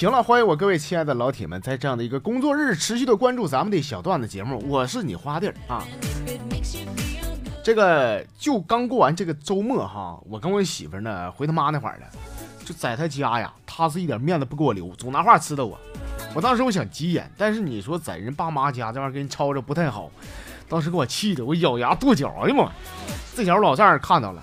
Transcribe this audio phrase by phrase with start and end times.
[0.00, 5.84] 行了，欢迎我各位亲爱的老铁们，在这样的一个工作日持续的关注咱们的小段子节目，我是你花弟儿啊。
[7.62, 12.06] 这个就刚过完这个周末哈，我跟我媳妇呢回他妈那块儿了，
[12.64, 15.78] 就在他家呀，他是一点面子不给我留，总拿话呲的我。
[16.34, 20.10] 我当时我想急眼，但是你说在人爸妈家这玩意儿给你吵着不太好，
[20.66, 22.72] 当时给我气的我咬牙跺脚，哎呀妈！
[23.34, 24.42] 这小老丈人看到了，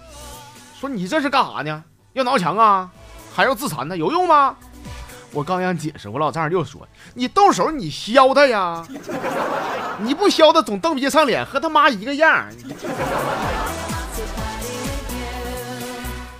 [0.80, 1.84] 说你这是干啥呢？
[2.14, 2.92] 要挠墙啊？
[3.34, 3.98] 还要自残呢？
[3.98, 4.56] 有用吗？
[5.38, 6.82] 我刚想解释，我老丈人又说
[7.14, 8.84] ：“你动手，你削他呀！
[10.00, 12.48] 你不削他，总蹬鼻子上脸，和他妈一个样。”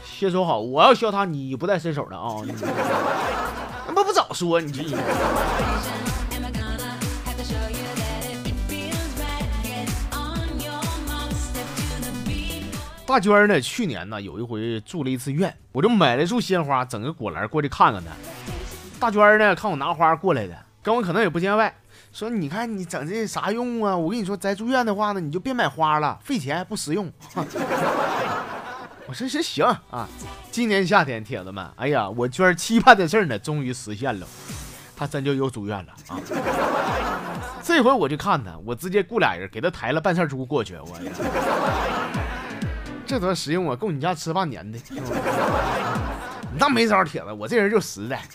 [0.04, 2.42] 先说好，我要削他，你不带伸手的啊！
[3.88, 4.84] 那不不早说，你这。
[13.06, 13.62] 大娟呢？
[13.62, 18.10] 去年呢，有一回住了一次院，我就买了束鲜花，整个果篮过去看看她。
[19.00, 21.74] 大娟呢，看我拿花过来的，跟我可能也不见外，
[22.12, 23.96] 说：“你看你整这啥用啊？
[23.96, 27.12] 我跟你说，在住院的话呢，你就别买花了，费钱不实用。
[29.06, 30.10] ”我说：“行行啊。”
[30.50, 34.26] 今年夏天，铁子们，哎呀，我娟期盼的事儿呢，终于实现了，
[34.96, 36.18] 她真就又住院了啊！
[37.62, 40.98] 这回我就看她，我直接雇俩人给她抬了半扇猪过去，我。
[43.06, 44.80] 这多实用啊，够你家吃半年的。
[46.60, 48.20] 那没招，铁子，我这人就实在。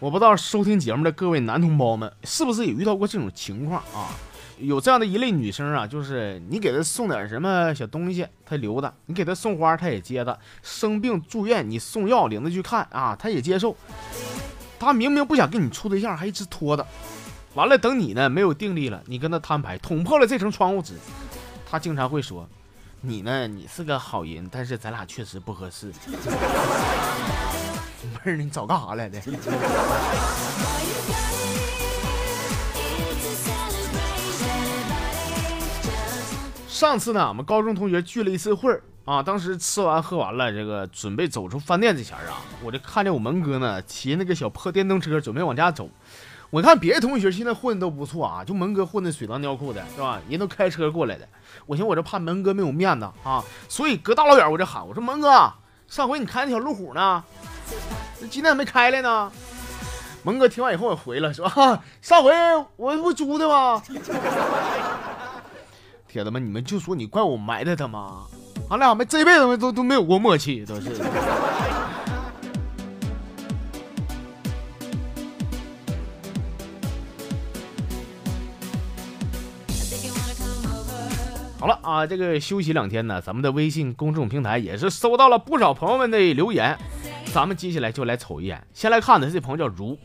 [0.00, 4.12] 我不知道收听节目的各位男同胞们，是不是也遇到过这种情况啊？
[4.58, 10.32] 有这样的一类女生啊，就是你给她送点什么小东西，她留的；你给她送花，她也接的；
[10.62, 13.74] 生病住院，你送药领她去看啊，她也接受。
[14.84, 16.86] 他明明不想跟你处对象，还一直拖着。
[17.54, 20.94] 完了，等你呢没有定力了，你跟他摊牌，捅破了这层窗户纸，
[21.70, 22.48] 他经常会说
[23.00, 25.92] ：“你呢，你是个好人，但是咱俩确实不合适。”
[28.24, 29.20] 妹儿，你早干啥来的？
[36.84, 45.88] 上次呢，我们高中同学聚了一次会儿啊，当时吃完喝完了，这个准备走出饭店之前啊，我就看见我门哥呢骑那个小破电动车准备往家走。
[46.50, 50.20] 我看别的同学现在混的都不错啊，就门哥混的水当尿裤的，是吧？
[50.28, 51.26] 人都开车过来的。
[51.64, 55.50] 我寻我这怕门哥没有面子啊，所以隔大老远我就喊我说门哥，
[55.88, 57.24] 上回你开那小路虎呢，
[58.30, 59.32] 今天没开来呢？
[60.22, 61.48] 门哥听完以后也回了说，
[62.02, 62.32] 上回
[62.76, 63.82] 我不租的吗？
[66.14, 68.26] 铁子们，你们就说你怪我埋汰他吗？
[68.70, 70.90] 俺俩没这辈子都都没有过默契，都是。
[81.58, 86.78] 好了啊，这个休息两天呢，咱们的微信公众平台也是收到了不少朋友们的留言，
[87.32, 88.64] 咱们接下来就来瞅一眼。
[88.72, 89.98] 先来看的是这朋友叫如，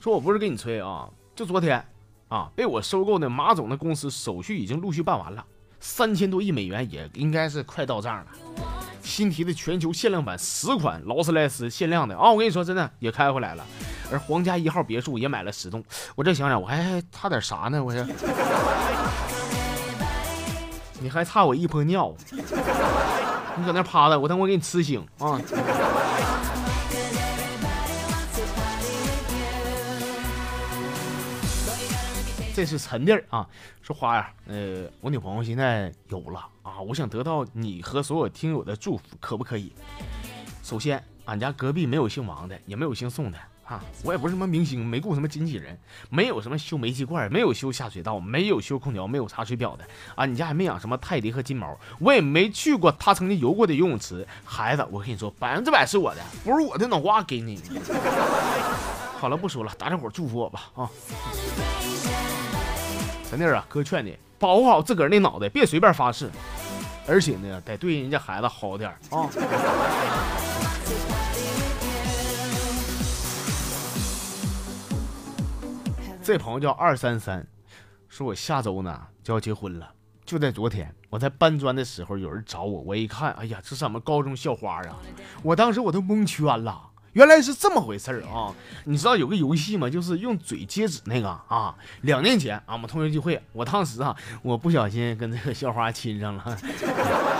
[0.00, 1.80] 说我不是跟你吹啊，就昨天。
[2.28, 5.44] 啊，被我收购的马总的公司手续已经陆续办完了，
[5.80, 8.26] 三千多亿美元也应该是快到账了。
[9.02, 13.64] 新提的全球限量版十款劳斯莱斯限量的啊，我跟你说真的也开回来了，
[14.12, 15.82] 而皇家一号别墅也买了十栋。
[16.14, 17.82] 我这想想，我还差点啥呢？
[17.82, 18.06] 我这，
[21.00, 25.40] 你还差我一泼尿，你搁那趴着，我等会给你吃醒啊。
[32.58, 33.48] 这是陈弟儿啊，
[33.80, 39.72] 说花呀，呃，我女朋友现在有了啊，我想得到你和所有听友的祝福，可不可以？
[40.64, 45.78] 首先，俺家隔壁没有姓王的，也没有姓宋的啊，我也不是什么明星，没雇什么经纪人，
[46.10, 49.84] 没有什么修煤气罐，没有修下水道，没有修空调，没有查水表的
[50.16, 54.26] 啊，你家还没养什么泰迪和金毛，我也没去过他曾经游过的游泳池。
[54.44, 57.62] 孩子，我跟你说，百分之百是我的，不是我的脑瓜给你。
[59.16, 60.90] 好了，不说了，大家伙祝福我吧啊。
[63.28, 66.30] 陈弟啊，哥劝你保护好自个儿那脑袋，别随便发誓，
[67.06, 69.28] 而且呢，得对人家孩子好点啊。
[76.22, 77.46] 这朋友叫二三三，
[78.08, 79.92] 说我下周呢就要结婚了。
[80.24, 84.96] 就在昨天，我在搬砖的时候，有人找我，我一看，哎呀，这是俺们高中校花啊！
[85.42, 86.87] 我当时我都蒙圈了。
[87.14, 88.54] 原来是这么回事儿啊！
[88.84, 89.88] 你知道有个游戏吗？
[89.88, 91.74] 就是用嘴接纸那个啊。
[92.02, 96.44] 两年前俺们同学聚会，我当时啊，我不小心跟这个校花亲上了。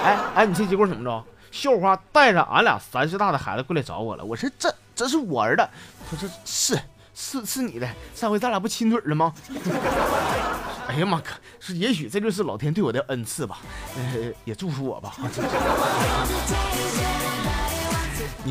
[0.04, 1.24] 哎哎，你这结果怎么着？
[1.50, 4.24] 校花带着俺俩三岁大的孩子过来找我了。
[4.24, 5.66] 我说这这是我儿子。
[6.10, 6.78] 他说是
[7.14, 9.32] 是是你的，上回咱俩不亲嘴了吗？
[10.88, 11.22] 哎呀妈，
[11.60, 13.58] 是也许这就是老天对我的恩赐吧，
[13.96, 15.14] 呃，也祝福我吧。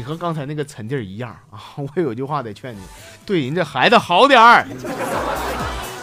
[0.07, 2.80] 和刚才那个陈弟一样啊， 我有句话得劝你，
[3.25, 4.65] 对人家孩子好点儿，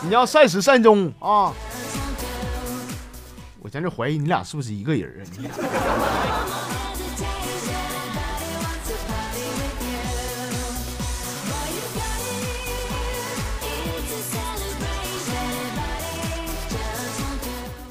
[0.02, 1.50] 你要善始善终啊。
[3.60, 5.48] 我现在怀疑你俩是不是一个人啊你？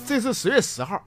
[0.06, 1.02] 这是十月十号，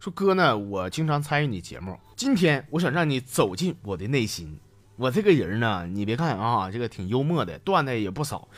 [0.00, 1.94] 说哥呢，我经常参与你节目。
[2.16, 4.58] 今天我想让你走进我的内心。
[4.96, 8.48] 我这个人呢，你别看啊，这个挺幽默的，段子也不少，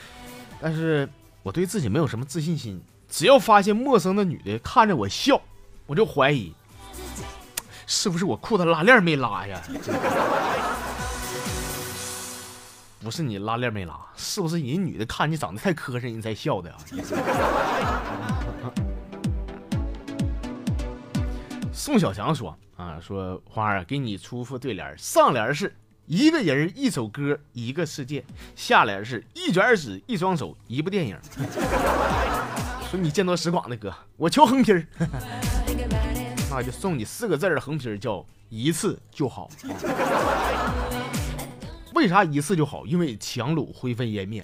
[0.60, 1.08] 但是
[1.42, 2.80] 我对自己没有什么自信心。
[3.08, 5.42] 只要发现陌生的女的看着我笑，
[5.86, 6.54] 我就怀疑
[7.88, 9.60] 是不是我裤子拉链没拉呀？
[13.02, 16.78] 不是你拉链没拉，是不是人女的看你长得太磕碜，人才笑的啊？
[21.84, 25.74] 宋小强说：“啊，说花儿给你出副对联，上联是
[26.06, 28.24] 一个人一首歌一个世界，
[28.54, 31.18] 下联是一卷纸一双手一部电影。
[32.88, 34.86] 说你见多识广的哥，我求横批儿，
[36.48, 39.50] 那就送你四个字儿横批儿，叫一次就好。
[41.96, 42.86] 为啥一次就好？
[42.86, 44.40] 因为强弩灰飞烟灭。”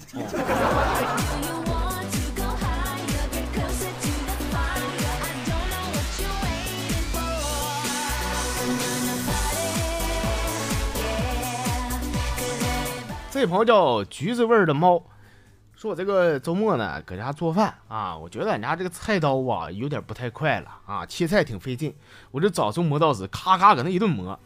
[13.39, 15.01] 这朋友叫橘子味儿的猫，
[15.73, 21.95] 说我这个周末呢搁家做饭啊，我觉得俺家这个菜刀啊有点不太快了啊，切菜挺费劲，
[22.31, 24.37] 我就找出磨刀石，咔咔搁那一顿磨。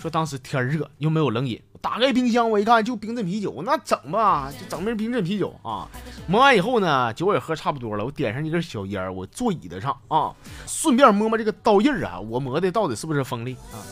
[0.00, 5.88] 说当时天热又没有冷饮，打开冰箱我一看就冰镇啤酒，那整吧，就整瓶冰镇啤酒啊。
[6.28, 10.32] 磨完以后呢，酒也喝差不多了，我点上一根小烟，我坐椅子上啊，
[10.64, 13.82] 顺便摸摸这个刀印啊，我磨的到底是不是锋利啊？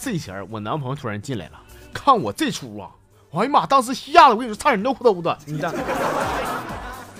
[0.00, 1.60] 这前我男朋友突然进来了，
[1.92, 2.92] 看我这出啊。
[3.32, 3.66] 哎呀妈！
[3.66, 5.36] 当时吓得我跟你说，差点尿裤兜子。
[5.46, 5.70] 你这，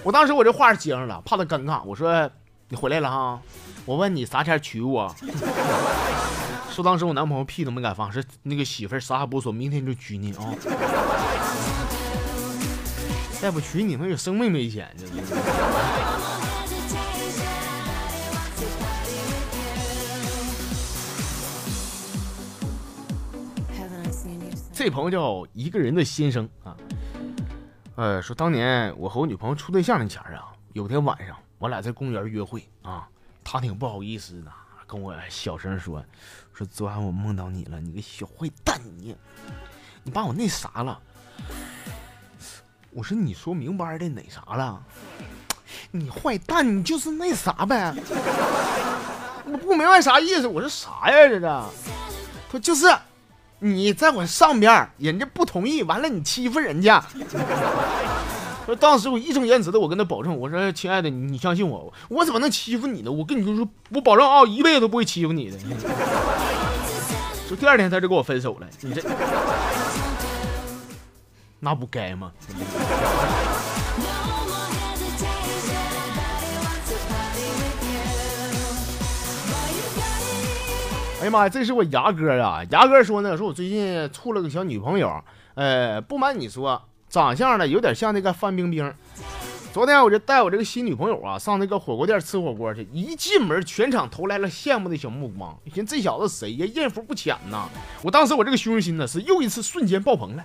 [0.02, 1.82] 我当时我这话接上了，怕他尴尬。
[1.84, 2.30] 我说
[2.68, 3.38] 你回来了哈，
[3.84, 5.14] 我问你啥前娶我？
[6.70, 10.54] 说当时我男朋友屁都没敢放，说那个媳妇儿啥也不说，明天就娶你啊！
[13.40, 15.04] 再不娶你，那有生命危险，这
[24.78, 26.76] 这朋友叫一个人的心声啊，
[27.96, 33.08] 呃，说当年我和我女朋友处对象那前儿啊，有天晚上我俩在公园约会啊，
[33.42, 34.52] 她挺不好意思的，
[34.86, 36.00] 跟我小声说，
[36.52, 39.16] 说昨晚我梦到你了，你个小坏蛋你，
[40.04, 40.96] 你把我那啥了。
[42.92, 44.80] 我说你说明白的哪啥了？
[45.90, 47.92] 你坏蛋，你就是那啥呗。
[49.44, 51.62] 我不明白啥意思，我说啥呀这是？
[52.52, 52.86] 说就是。
[53.60, 57.04] 你在我上边，人家不同意，完了你欺负人家。
[58.66, 63.10] 说当时我义正言辞的，我跟他保证，我说亲爱的，你相信我，我怎么能欺负你呢？
[63.10, 65.58] 我跟你说，我保证啊，一辈子都不会欺负你的。
[67.48, 69.02] 说第二天他就跟我分手了，你这
[71.60, 72.30] 那不该吗？
[81.20, 82.64] 哎呀妈呀，这是我牙哥呀！
[82.70, 85.20] 牙哥说呢，说我最近处了个小女朋友，
[85.54, 88.94] 呃，不瞒你说，长相呢有点像那个范冰冰。
[89.72, 95.58] 昨天我就带我这个新女朋友啊上那个火锅店吃火锅去，一进门全场投来了羡慕的小目光。
[95.74, 96.66] 寻思这小子谁呀？
[96.72, 97.68] 艳福不浅呐！
[98.02, 100.44] 我当时我这个虚荣心呢是又一次瞬间爆棚了。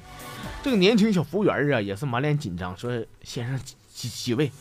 [0.64, 3.60] 这个年轻小服务员啊也是满脸紧张，说：“先生
[3.94, 4.52] 几几位？”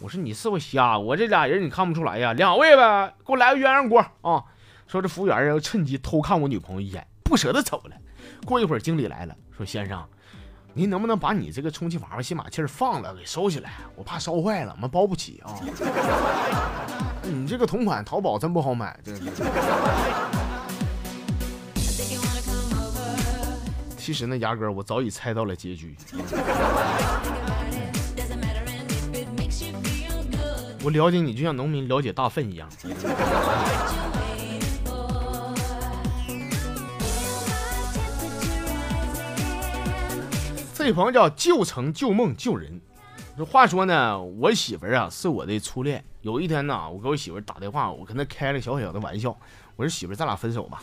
[0.00, 0.98] 我说：“你是不是瞎？
[0.98, 2.32] 我这俩人你看不出来呀？
[2.32, 4.42] 两位呗，给我来个鸳鸯锅啊！”
[4.86, 7.96] 说这服务员要趁机偷看我女朋友一眼，不舍得走了。
[8.44, 10.02] 过一会儿经理来了，说先生，
[10.72, 13.72] 您能不能把你这个充气娃娃吸马气放了，给收起来？
[13.96, 15.54] 我怕烧坏了，我们包不起啊。
[17.22, 19.22] 你这个同款淘宝真不好买，这是。
[23.96, 25.96] 其实呢，牙哥，我早已猜到了结局。
[30.82, 32.68] 我了解你，就像农民了解大粪一样。
[40.84, 42.78] 这朋友叫旧城旧梦旧人。
[43.38, 46.04] 这话说呢，我媳妇儿啊是我的初恋。
[46.20, 49.34] 有一天呢，我给我媳妇儿打电话，我跟她开了小小的玩笑，
[49.76, 50.82] 我说媳妇儿，咱俩分手吧。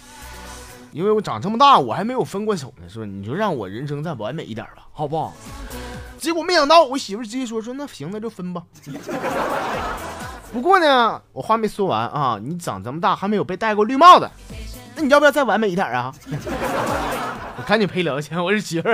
[0.91, 5.34] 因为我长这么大，我还没有分过手呢，说你就让我人生再完美一点吧，好不好？
[6.17, 8.63] 结果没想到我媳妇儿直接说说那行那就分吧。
[10.51, 14.27] 不过呢，我话没说完啊，你长这么大还没有被戴过绿帽子，
[14.96, 16.12] 那你要不要再完美一点啊？
[17.58, 18.89] 我赶紧赔两千，我说媳妇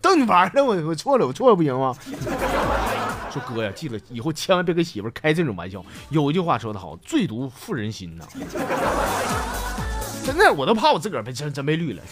[0.00, 1.94] 逗你玩呢，我我错了，我错了不行吗？
[3.30, 5.82] 说哥呀，记得以后千万别跟媳妇开这种玩笑。
[6.10, 8.24] 有一句话说得好，最毒妇人心呐。
[10.24, 12.02] 真的，我都怕我自个儿被真真被绿了。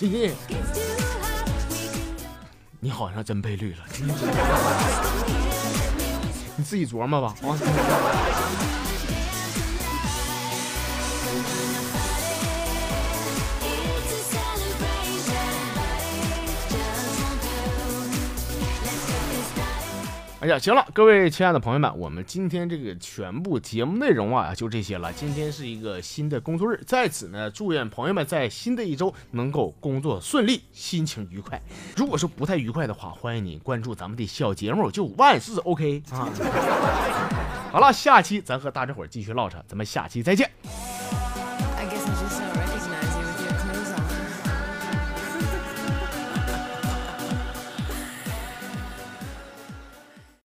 [2.81, 3.79] 你好像真被绿了，
[6.57, 7.59] 你自己琢磨吧啊。
[20.41, 25.13] 哎呀，行了，各位亲爱的朋友们，我们今天这个全部节目内容啊，就这些了。
[25.13, 31.61] 今天是一个新的工作日，在此呢，祝愿朋友们在新的一周能够工作顺利，心情愉快。
[31.95, 36.27] 如果说不太愉快的话，欢迎你关注咱们的小节目，就万事 OK 啊。
[37.71, 40.51] 好了，下期咱和大家伙继续唠扯，咱们下期再见。